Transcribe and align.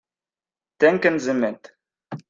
Denken 0.81 1.19
Sie 1.19 1.35
mit. 1.35 1.77